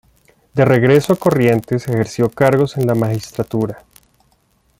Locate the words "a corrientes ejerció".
1.13-2.29